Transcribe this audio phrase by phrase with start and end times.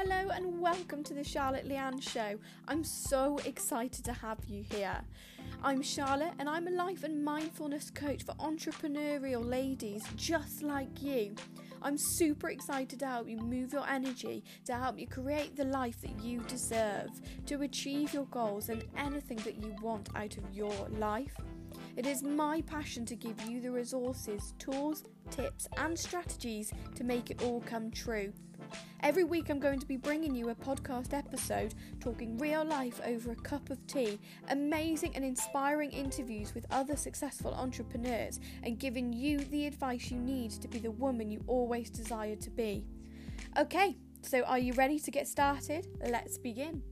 [0.00, 2.38] Hello and welcome to the Charlotte Leanne Show.
[2.68, 4.96] I'm so excited to have you here.
[5.60, 11.34] I'm Charlotte and I'm a life and mindfulness coach for entrepreneurial ladies just like you.
[11.82, 16.00] I'm super excited to help you move your energy, to help you create the life
[16.02, 17.10] that you deserve,
[17.46, 21.34] to achieve your goals and anything that you want out of your life.
[21.96, 27.32] It is my passion to give you the resources, tools, tips, and strategies to make
[27.32, 28.32] it all come true.
[29.00, 33.30] Every week, I'm going to be bringing you a podcast episode talking real life over
[33.30, 34.18] a cup of tea,
[34.48, 40.50] amazing and inspiring interviews with other successful entrepreneurs, and giving you the advice you need
[40.50, 42.84] to be the woman you always desired to be.
[43.56, 45.86] Okay, so are you ready to get started?
[46.04, 46.82] Let's begin.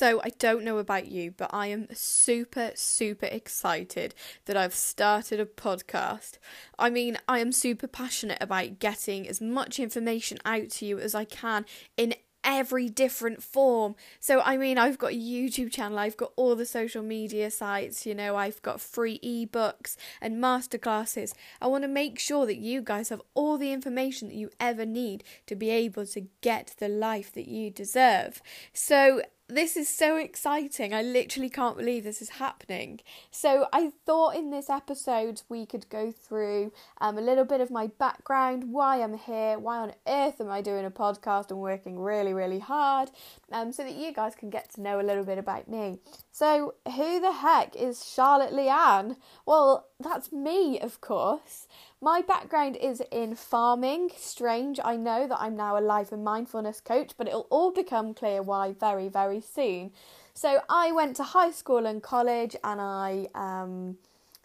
[0.00, 4.14] So, I don't know about you, but I am super, super excited
[4.46, 6.38] that I've started a podcast.
[6.78, 11.14] I mean, I am super passionate about getting as much information out to you as
[11.14, 11.66] I can
[11.98, 13.94] in every different form.
[14.20, 18.06] So, I mean, I've got a YouTube channel, I've got all the social media sites,
[18.06, 21.34] you know, I've got free ebooks and masterclasses.
[21.60, 24.86] I want to make sure that you guys have all the information that you ever
[24.86, 28.40] need to be able to get the life that you deserve.
[28.72, 29.20] So,
[29.50, 30.94] this is so exciting.
[30.94, 33.00] I literally can't believe this is happening.
[33.30, 37.70] So, I thought in this episode we could go through um, a little bit of
[37.70, 41.98] my background, why I'm here, why on earth am I doing a podcast and working
[41.98, 43.10] really, really hard,
[43.52, 45.98] um, so that you guys can get to know a little bit about me.
[46.32, 49.16] So, who the heck is Charlotte Leanne?
[49.46, 51.66] Well, that's me, of course.
[52.02, 54.12] My background is in farming.
[54.16, 58.14] Strange, I know that I'm now a life and mindfulness coach, but it'll all become
[58.14, 59.92] clear why very, very soon.
[60.32, 63.98] So, I went to high school and college and I um,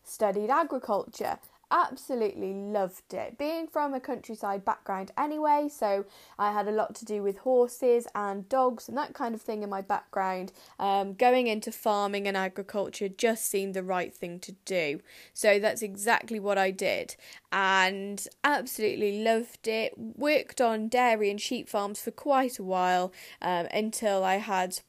[0.03, 1.39] studied agriculture
[1.71, 3.37] absolutely loved it.
[3.37, 6.05] Being from a countryside background anyway, so
[6.37, 9.63] I had a lot to do with horses and dogs and that kind of thing
[9.63, 10.51] in my background.
[10.79, 15.01] Um, going into farming and agriculture just seemed the right thing to do.
[15.33, 17.15] So that's exactly what I did
[17.51, 19.93] and absolutely loved it.
[19.97, 24.79] Worked on dairy and sheep farms for quite a while um, until I had.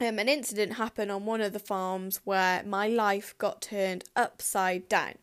[0.00, 4.88] Um, an incident happen on one of the farms where my life got turned upside
[4.88, 5.14] down.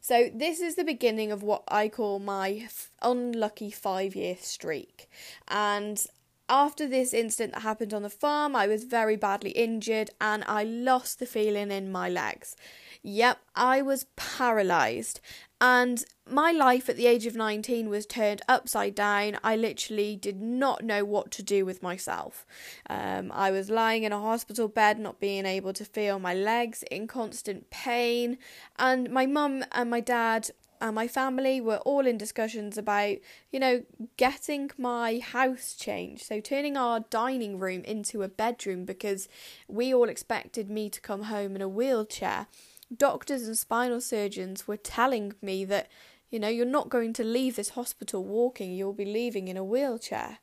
[0.00, 5.10] So, this is the beginning of what I call my f- unlucky five year streak.
[5.46, 6.04] And
[6.50, 10.64] after this incident that happened on the farm, I was very badly injured and I
[10.64, 12.56] lost the feeling in my legs.
[13.02, 15.20] Yep, I was paralysed.
[15.60, 19.38] And my life at the age of 19 was turned upside down.
[19.44, 22.46] I literally did not know what to do with myself.
[22.88, 26.82] Um, I was lying in a hospital bed, not being able to feel my legs,
[26.90, 28.38] in constant pain.
[28.78, 30.50] And my mum and my dad
[30.80, 33.16] and my family were all in discussions about,
[33.50, 33.82] you know,
[34.16, 36.24] getting my house changed.
[36.24, 39.28] So turning our dining room into a bedroom because
[39.68, 42.46] we all expected me to come home in a wheelchair
[42.94, 45.88] doctors and spinal surgeons were telling me that,
[46.30, 49.64] you know, you're not going to leave this hospital walking, you'll be leaving in a
[49.64, 50.38] wheelchair.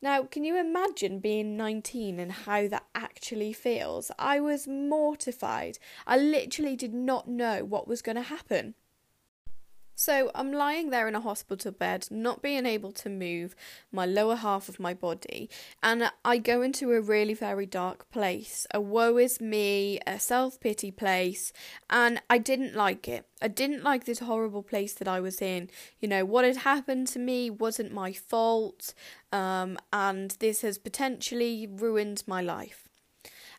[0.00, 4.10] Now, can you imagine being 19 and how that actually feels?
[4.18, 5.78] I was mortified.
[6.06, 8.74] I literally did not know what was going to happen.
[10.04, 13.54] So I'm lying there in a hospital bed, not being able to move
[13.92, 15.48] my lower half of my body,
[15.80, 20.58] and I go into a really very dark place, a woe is me, a self
[20.58, 21.52] pity place,
[21.88, 23.28] and I didn't like it.
[23.40, 25.70] I didn't like this horrible place that I was in.
[26.00, 28.94] You know, what had happened to me wasn't my fault,
[29.30, 32.81] um, and this has potentially ruined my life.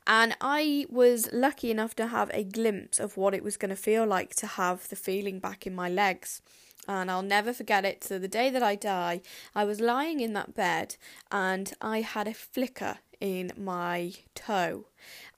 [0.05, 3.75] And I was lucky enough to have a glimpse of what it was going to
[3.75, 6.41] feel like to have the feeling back in my legs.
[6.87, 8.03] And I'll never forget it.
[8.03, 9.21] So, the day that I die,
[9.55, 10.97] I was lying in that bed
[11.31, 14.85] and I had a flicker in my toe.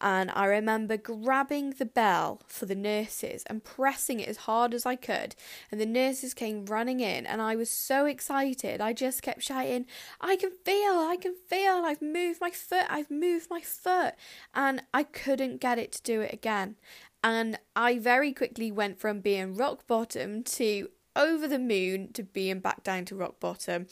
[0.02, 4.88] And I remember grabbing the bell for the nurses and pressing it as hard as
[4.88, 5.36] I could.
[5.72, 8.82] And the nurses came running in, and I was so excited.
[8.82, 9.86] I just kept shouting,
[10.20, 14.16] I can feel, I can feel, I've moved my foot, I've moved my foot.
[14.56, 16.78] And I couldn't get it to do it again.
[17.24, 22.60] And I very quickly went from being rock bottom to over the moon to being
[22.60, 23.86] back down to rock bottom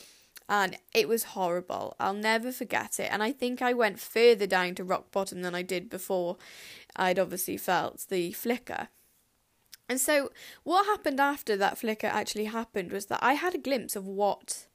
[0.49, 1.95] and it was horrible.
[1.99, 3.09] I'll never forget it.
[3.11, 6.37] And I think I went further down to rock bottom than I did before
[6.95, 8.89] I'd obviously felt the flicker.
[9.89, 10.31] And so,
[10.63, 14.67] what happened after that flicker actually happened was that I had a glimpse of what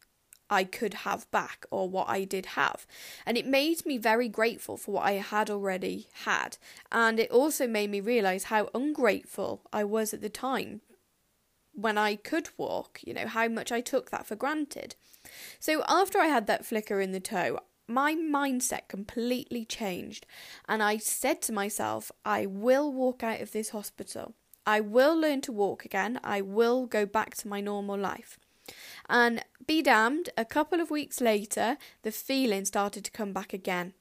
[0.50, 2.86] I could have back or what I did have.
[3.26, 6.58] And it made me very grateful for what I had already had.
[6.90, 10.80] And it also made me realize how ungrateful I was at the time
[11.74, 14.96] when I could walk, you know, how much I took that for granted.
[15.58, 20.26] So after I had that flicker in the toe, my mindset completely changed,
[20.68, 24.34] and I said to myself, I will walk out of this hospital.
[24.66, 26.20] I will learn to walk again.
[26.22, 28.38] I will go back to my normal life.
[29.08, 33.94] And be damned, a couple of weeks later, the feeling started to come back again.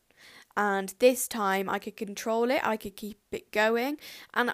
[0.58, 3.98] And this time I could control it, I could keep it going.
[4.34, 4.54] And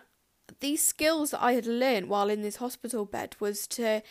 [0.59, 4.03] these skills that I had learned while in this hospital bed was to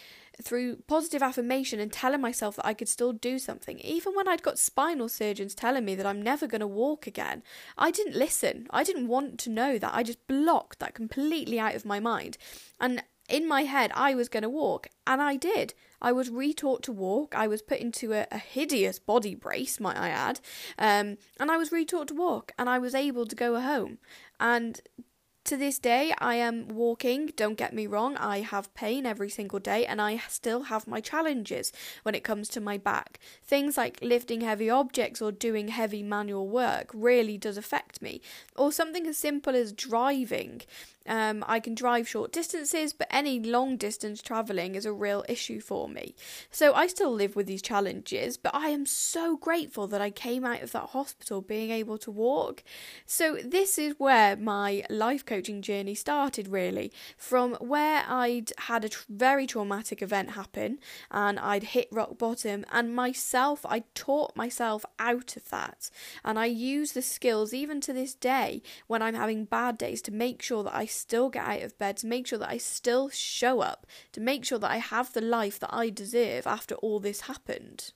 [0.42, 3.78] through positive affirmation and telling myself that I could still do something.
[3.80, 7.42] Even when I'd got spinal surgeons telling me that I'm never going to walk again,
[7.78, 8.66] I didn't listen.
[8.70, 9.94] I didn't want to know that.
[9.94, 12.36] I just blocked that completely out of my mind.
[12.80, 15.74] And in my head, I was going to walk, and I did.
[16.02, 17.34] I was retaught to walk.
[17.34, 20.40] I was put into a, a hideous body brace, might I add,
[20.78, 23.98] um, and I was retaught to walk, and I was able to go home.
[24.40, 24.80] And
[25.44, 29.58] to this day, I am walking, don't get me wrong, I have pain every single
[29.58, 31.72] day and I still have my challenges
[32.04, 33.18] when it comes to my back.
[33.42, 38.20] Things like lifting heavy objects or doing heavy manual work really does affect me.
[38.56, 40.62] Or something as simple as driving.
[41.06, 45.60] Um, I can drive short distances, but any long distance travelling is a real issue
[45.60, 46.14] for me.
[46.50, 50.44] So I still live with these challenges, but I am so grateful that I came
[50.44, 52.62] out of that hospital being able to walk.
[53.06, 58.88] So this is where my life coaching journey started, really, from where I'd had a
[58.88, 60.78] tr- very traumatic event happen
[61.10, 65.90] and I'd hit rock bottom, and myself, I taught myself out of that,
[66.24, 70.12] and I use the skills even to this day when I'm having bad days to
[70.12, 73.08] make sure that I still get out of bed, to make sure that I still
[73.08, 77.00] show up, to make sure that I have the life that I deserve after all
[77.00, 77.92] this happened.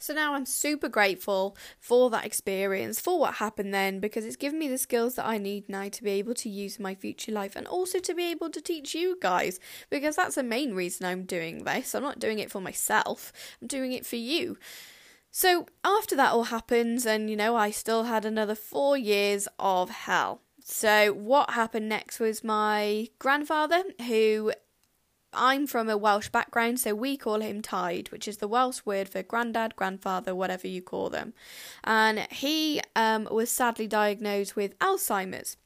[0.00, 4.60] So now I'm super grateful for that experience, for what happened then, because it's given
[4.60, 7.32] me the skills that I need now to be able to use in my future
[7.32, 9.58] life and also to be able to teach you guys,
[9.90, 11.96] because that's the main reason I'm doing this.
[11.96, 14.56] I'm not doing it for myself, I'm doing it for you.
[15.30, 19.90] So after that all happens, and you know, I still had another four years of
[19.90, 20.42] hell.
[20.64, 24.52] So what happened next was my grandfather, who
[25.32, 29.08] I'm from a Welsh background, so we call him Taid, which is the Welsh word
[29.08, 31.34] for granddad, grandfather, whatever you call them.
[31.84, 35.56] And he um, was sadly diagnosed with Alzheimer's.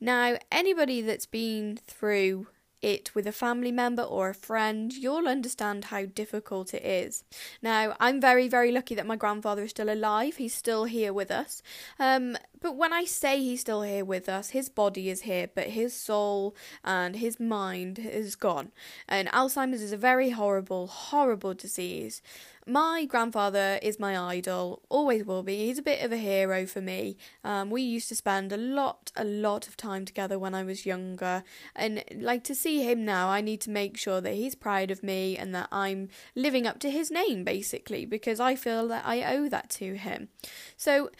[0.00, 2.48] Now, anybody that's been through
[2.82, 7.24] it with a family member or a friend, you'll understand how difficult it is.
[7.62, 10.36] Now, I'm very, very lucky that my grandfather is still alive.
[10.36, 11.62] He's still here with us.
[11.98, 15.68] Um, but when I say he's still here with us, his body is here, but
[15.68, 16.54] his soul
[16.84, 18.72] and his mind is gone.
[19.08, 22.22] And Alzheimer's is a very horrible, horrible disease.
[22.66, 25.66] My grandfather is my idol, always will be.
[25.66, 27.16] He's a bit of a hero for me.
[27.42, 30.84] Um, we used to spend a lot, a lot of time together when I was
[30.84, 31.42] younger,
[31.74, 35.02] and like to see him now, I need to make sure that he's proud of
[35.02, 39.34] me and that I'm living up to his name, basically, because I feel that I
[39.34, 40.28] owe that to him.
[40.76, 41.10] So,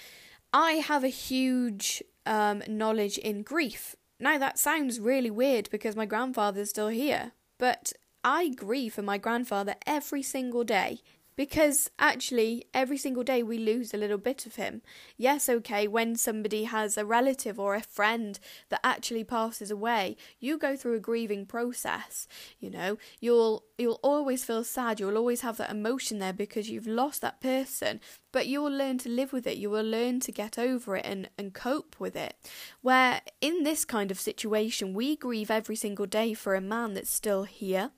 [0.53, 3.97] I have a huge um, knowledge in grief.
[4.19, 9.17] Now, that sounds really weird because my grandfather's still here, but I grieve for my
[9.17, 11.01] grandfather every single day
[11.41, 14.83] because actually every single day we lose a little bit of him.
[15.17, 20.59] Yes, okay, when somebody has a relative or a friend that actually passes away, you
[20.59, 22.29] go through a grieving process.
[22.59, 26.87] You know, you'll you'll always feel sad, you'll always have that emotion there because you've
[26.87, 28.01] lost that person,
[28.33, 29.57] but you will learn to live with it.
[29.57, 32.35] You will learn to get over it and, and cope with it.
[32.83, 37.11] Where in this kind of situation, we grieve every single day for a man that's
[37.11, 37.93] still here.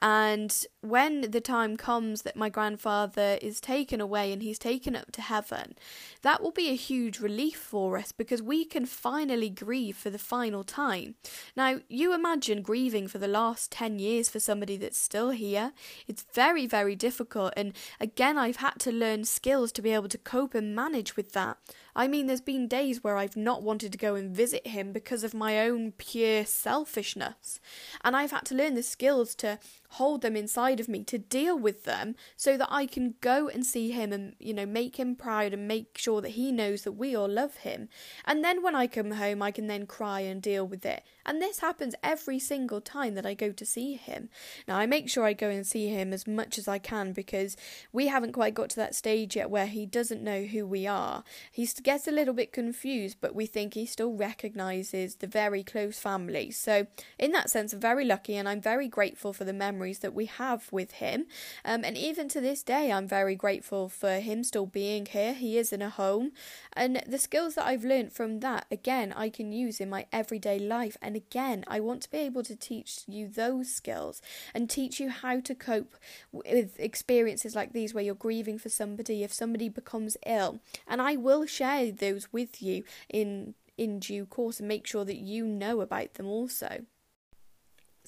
[0.00, 5.12] And when the time comes that my grandfather is taken away and he's taken up
[5.12, 5.74] to heaven,
[6.22, 10.18] that will be a huge relief for us because we can finally grieve for the
[10.18, 11.16] final time.
[11.54, 15.72] Now, you imagine grieving for the last 10 years for somebody that's still here.
[16.06, 17.52] It's very, very difficult.
[17.56, 21.32] And again, I've had to learn skills to be able to cope and manage with
[21.32, 21.58] that.
[21.94, 25.24] I mean, there's been days where I've not wanted to go and visit him because
[25.24, 27.60] of my own pure selfishness.
[28.02, 31.18] And I've had to learn the skills to to hold them inside of me, to
[31.18, 34.98] deal with them, so that I can go and see him and, you know, make
[34.98, 37.88] him proud and make sure that he knows that we all love him.
[38.24, 41.02] And then when I come home, I can then cry and deal with it.
[41.26, 44.28] And this happens every single time that I go to see him.
[44.68, 47.56] Now, I make sure I go and see him as much as I can because
[47.92, 51.24] we haven't quite got to that stage yet where he doesn't know who we are.
[51.50, 55.98] He gets a little bit confused, but we think he still recognises the very close
[55.98, 56.50] family.
[56.50, 56.86] So,
[57.18, 60.12] in that sense, I'm very lucky and I'm very grateful for the memory memories that
[60.12, 61.24] we have with him.
[61.64, 65.32] Um, and even to this day, I'm very grateful for him still being here.
[65.32, 66.32] He is in a home.
[66.74, 70.58] And the skills that I've learned from that, again, I can use in my everyday
[70.58, 70.98] life.
[71.00, 74.20] And again, I want to be able to teach you those skills
[74.52, 75.94] and teach you how to cope
[76.30, 80.60] with experiences like these where you're grieving for somebody if somebody becomes ill.
[80.86, 85.16] And I will share those with you in in due course and make sure that
[85.16, 86.84] you know about them also.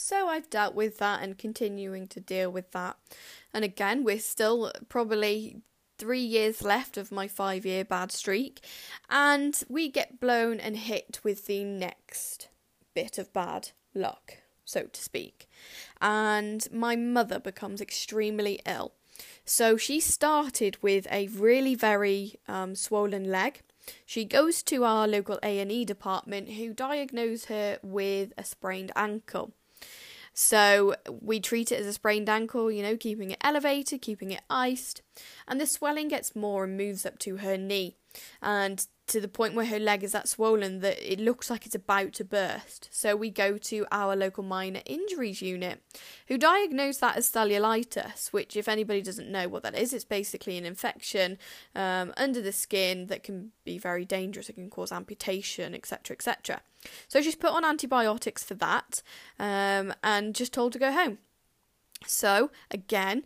[0.03, 2.97] So I've dealt with that and continuing to deal with that.
[3.55, 5.63] And again, we're still probably
[5.97, 8.65] three years left of my five year bad streak,
[9.09, 12.49] and we get blown and hit with the next
[12.95, 15.49] bit of bad luck, so to speak.
[16.01, 18.95] And my mother becomes extremely ill.
[19.45, 23.63] So she started with a really very um, swollen leg
[24.07, 29.55] she goes to our local A&E department who diagnose her with a sprained ankle.
[30.35, 34.43] So we treat it as a sprained ankle, you know, keeping it elevated, keeping it
[34.49, 35.03] iced,
[35.47, 37.97] and the swelling gets more and moves up to her knee.
[38.41, 41.75] And to the point where her leg is that swollen that it looks like it's
[41.75, 42.89] about to burst.
[42.91, 45.83] So we go to our local minor injuries unit,
[46.29, 50.57] who diagnose that as cellulitis, which, if anybody doesn't know what that is, it's basically
[50.57, 51.37] an infection
[51.75, 54.49] um, under the skin that can be very dangerous.
[54.49, 56.63] It can cause amputation, etc., etc.
[57.07, 59.03] So she's put on antibiotics for that
[59.39, 61.19] um, and just told to go home.
[62.07, 63.25] So, again,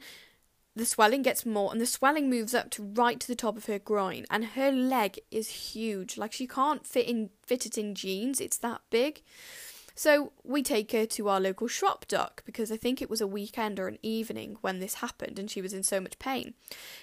[0.77, 3.67] the swelling gets more and the swelling moves up to right to the top of
[3.67, 7.95] her groin and her leg is huge like she can't fit in fit it in
[7.95, 9.23] jeans it's that big
[9.99, 13.81] so we take her to our local Shropdoc because I think it was a weekend
[13.81, 16.53] or an evening when this happened and she was in so much pain,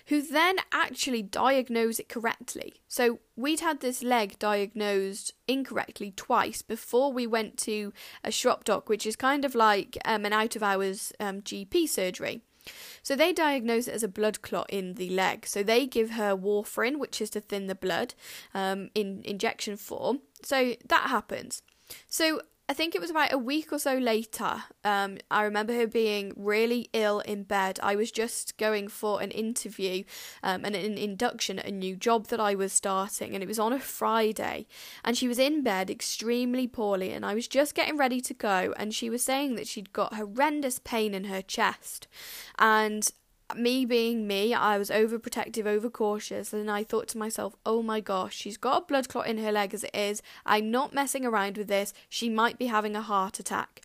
[0.05, 2.75] who then actually diagnosed it correctly.
[2.87, 9.07] So we'd had this leg diagnosed incorrectly twice before we went to a Shropdoc, which
[9.07, 12.43] is kind of like um, an out of hours um, GP surgery.
[13.03, 15.45] So they diagnose it as a blood clot in the leg.
[15.45, 18.15] So they give her warfarin, which is to thin the blood,
[18.53, 20.21] um, in injection form.
[20.41, 21.61] So that happens.
[22.07, 24.63] So I think it was about a week or so later.
[24.85, 27.77] Um, I remember her being really ill in bed.
[27.83, 30.05] I was just going for an interview
[30.41, 33.59] um, and an induction at a new job that I was starting, and it was
[33.59, 34.65] on a Friday.
[35.03, 38.73] And she was in bed extremely poorly, and I was just getting ready to go.
[38.77, 42.07] And she was saying that she'd got horrendous pain in her chest.
[42.57, 43.11] And
[43.57, 48.35] me being me, I was overprotective, overcautious, and I thought to myself, oh my gosh,
[48.35, 50.21] she's got a blood clot in her leg as it is.
[50.45, 51.93] I'm not messing around with this.
[52.09, 53.81] She might be having a heart attack.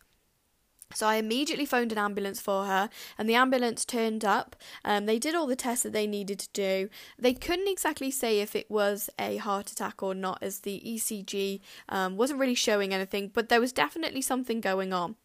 [0.95, 4.55] So I immediately phoned an ambulance for her, and the ambulance turned up.
[4.83, 6.89] Um, they did all the tests that they needed to do.
[7.17, 11.61] They couldn't exactly say if it was a heart attack or not, as the ECG
[11.89, 15.15] um, wasn't really showing anything, but there was definitely something going on.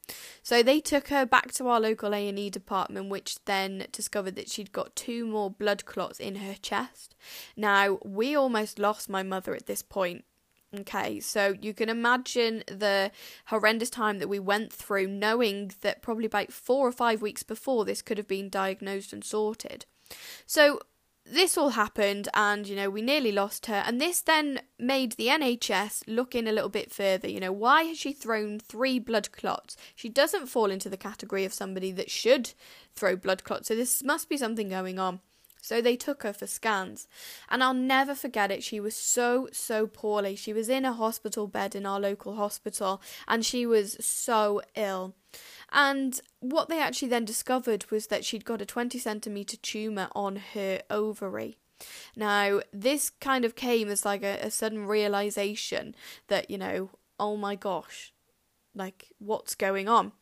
[0.42, 4.36] So they took her back to our local A and E department, which then discovered
[4.36, 7.14] that she'd got two more blood clots in her chest.
[7.56, 10.24] Now we almost lost my mother at this point.
[10.80, 13.10] Okay, so you can imagine the
[13.46, 17.84] horrendous time that we went through, knowing that probably about four or five weeks before
[17.84, 19.86] this could have been diagnosed and sorted.
[20.46, 20.80] So
[21.24, 25.28] this all happened, and you know, we nearly lost her, and this then made the
[25.28, 27.28] NHS look in a little bit further.
[27.28, 29.76] You know, why has she thrown three blood clots?
[29.94, 32.52] She doesn't fall into the category of somebody that should
[32.94, 35.20] throw blood clots, so this must be something going on.
[35.64, 37.08] So they took her for scans.
[37.48, 38.62] And I'll never forget it.
[38.62, 40.36] She was so, so poorly.
[40.36, 45.14] She was in a hospital bed in our local hospital and she was so ill.
[45.72, 50.36] And what they actually then discovered was that she'd got a 20 centimetre tumour on
[50.52, 51.56] her ovary.
[52.14, 55.94] Now, this kind of came as like a, a sudden realization
[56.28, 58.12] that, you know, oh my gosh,
[58.74, 60.12] like what's going on?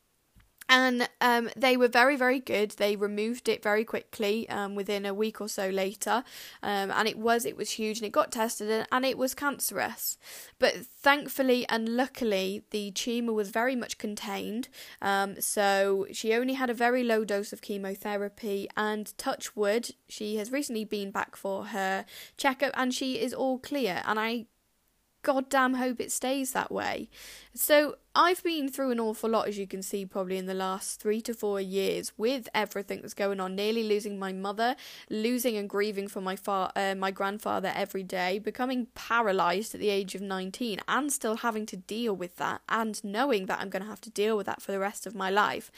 [0.72, 2.70] And um, they were very very good.
[2.72, 6.24] They removed it very quickly um, within a week or so later.
[6.62, 9.34] Um, and it was it was huge and it got tested and and, it was
[9.34, 10.16] cancerous.
[10.58, 14.68] But thankfully and luckily the tumour was very much contained.
[15.02, 20.36] Um, so she only had a very low dose of chemotherapy and touch wood she
[20.36, 22.06] has recently been back for her
[22.38, 24.02] checkup and she is all clear.
[24.06, 24.46] And i
[25.22, 27.08] goddamn hope it stays that way.
[27.54, 31.00] So I've been through an awful lot, as you can see, probably in the last
[31.00, 33.54] three to four years, with everything that's going on.
[33.54, 34.76] Nearly losing my mother,
[35.08, 39.88] losing and grieving for my fa- uh, my grandfather every day, becoming paralysed at the
[39.88, 43.82] age of nineteen, and still having to deal with that, and knowing that I'm going
[43.82, 45.70] to have to deal with that for the rest of my life.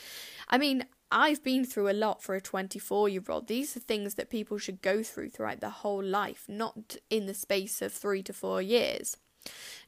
[0.48, 0.86] I mean,
[1.16, 3.46] I've been through a lot for a 24 year old.
[3.46, 7.34] These are things that people should go through throughout their whole life, not in the
[7.34, 9.16] space of three to four years.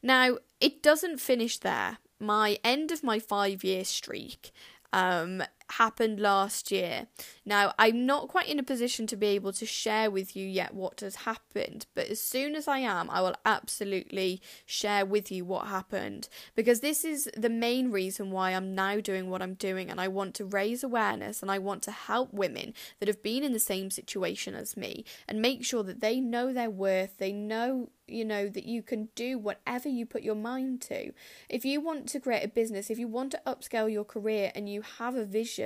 [0.01, 1.97] Now, it doesn't finish there.
[2.17, 4.51] My end of my five year streak
[4.93, 7.07] um, happened last year.
[7.45, 10.73] Now, I'm not quite in a position to be able to share with you yet
[10.73, 15.45] what has happened, but as soon as I am, I will absolutely share with you
[15.45, 19.89] what happened because this is the main reason why I'm now doing what I'm doing
[19.89, 23.43] and I want to raise awareness and I want to help women that have been
[23.43, 27.31] in the same situation as me and make sure that they know their worth, they
[27.31, 31.11] know you know that you can do whatever you put your mind to.
[31.49, 34.69] If you want to create a business, if you want to upscale your career and
[34.69, 35.56] you have a vision,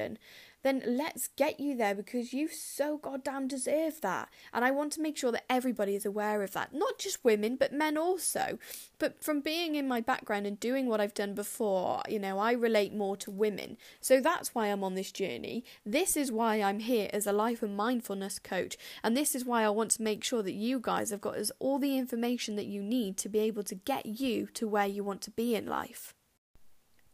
[0.63, 4.29] then let's get you there because you so goddamn deserve that.
[4.53, 6.74] And I want to make sure that everybody is aware of that.
[6.74, 8.60] Not just women, but men also.
[9.00, 12.51] But from being in my background and doing what I've done before, you know, I
[12.51, 13.77] relate more to women.
[14.00, 15.63] So that's why I'm on this journey.
[15.86, 18.77] This is why I'm here as a life and mindfulness coach.
[19.03, 21.79] And this is why I want to make sure that you guys have got all
[21.79, 25.21] the information that you need to be able to get you to where you want
[25.21, 26.13] to be in life.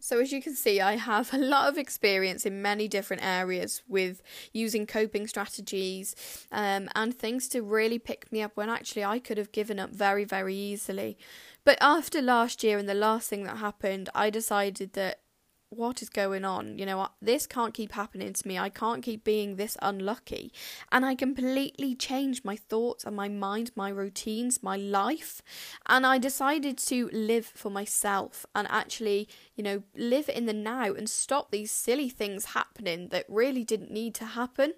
[0.08, 3.82] So, as you can see, I have a lot of experience in many different areas
[3.90, 4.22] with
[4.54, 6.16] using coping strategies
[6.50, 9.90] um, and things to really pick me up when actually I could have given up
[9.90, 11.18] very, very easily.
[11.66, 15.20] But after last year and the last thing that happened, I decided that
[15.70, 16.78] what is going on?
[16.78, 18.58] You know, this can't keep happening to me.
[18.58, 20.54] I can't keep being this unlucky.
[20.92, 25.42] And I completely changed my thoughts and my mind, my routines, my life.
[25.88, 30.94] And I decided to live for myself and actually, you know, live in the now
[30.94, 34.74] and stop these silly things happening that really didn't need to happen.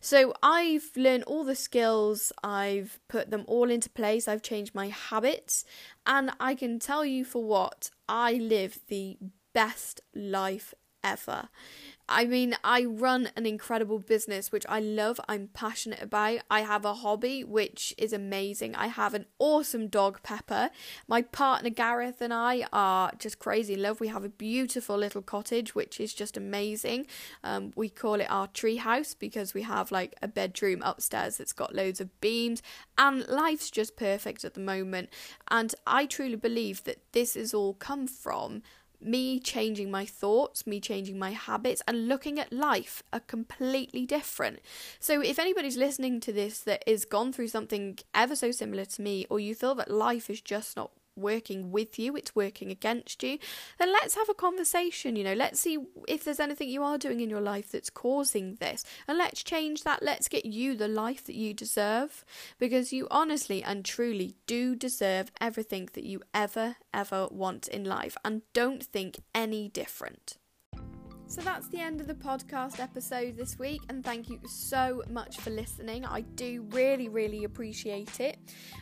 [0.00, 4.88] So I've learned all the skills, I've put them all into place, I've changed my
[4.88, 5.64] habits.
[6.04, 9.18] And I can tell you for what, I live the
[9.52, 11.48] best life ever.
[12.08, 16.40] I mean, I run an incredible business which I love, I'm passionate about.
[16.50, 18.74] I have a hobby which is amazing.
[18.74, 20.70] I have an awesome dog, Pepper.
[21.08, 24.00] My partner Gareth and I are just crazy in love.
[24.00, 27.06] We have a beautiful little cottage which is just amazing.
[27.42, 31.52] Um, we call it our tree house because we have like a bedroom upstairs that's
[31.52, 32.62] got loads of beams,
[32.98, 35.08] and life's just perfect at the moment.
[35.50, 38.62] And I truly believe that this has all come from
[39.04, 44.60] me changing my thoughts, me changing my habits, and looking at life are completely different.
[44.98, 49.02] So, if anybody's listening to this that has gone through something ever so similar to
[49.02, 53.22] me, or you feel that life is just not working with you, it's working against
[53.22, 53.38] you,
[53.78, 55.16] then let's have a conversation.
[55.16, 58.56] You know, let's see if there's anything you are doing in your life that's causing
[58.56, 60.02] this, and let's change that.
[60.02, 62.24] Let's get you the life that you deserve
[62.58, 68.16] because you honestly and truly do deserve everything that you ever, ever want in life,
[68.24, 70.36] and don't think any different.
[71.32, 75.38] So that's the end of the podcast episode this week, and thank you so much
[75.38, 76.04] for listening.
[76.04, 78.36] I do really, really appreciate it.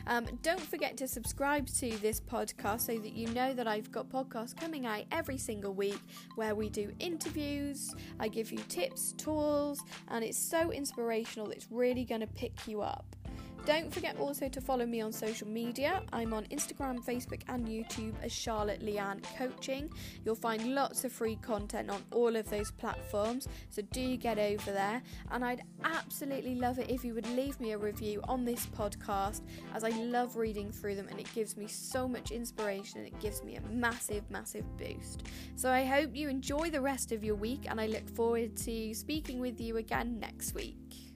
[0.05, 4.09] Um, don't forget to subscribe to this podcast so that you know that I've got
[4.09, 6.01] podcasts coming out every single week
[6.35, 12.03] where we do interviews, I give you tips, tools, and it's so inspirational, it's really
[12.03, 13.15] going to pick you up.
[13.63, 16.01] Don't forget also to follow me on social media.
[16.11, 19.89] I'm on Instagram, Facebook, and YouTube as Charlotte Leanne Coaching.
[20.25, 24.71] You'll find lots of free content on all of those platforms, so do get over
[24.71, 25.03] there.
[25.29, 29.41] And I'd absolutely love it if you would leave me a review on this podcast,
[29.75, 33.19] as I love reading through them and it gives me so much inspiration and it
[33.19, 35.27] gives me a massive, massive boost.
[35.55, 38.93] So I hope you enjoy the rest of your week, and I look forward to
[38.95, 41.10] speaking with you again next week.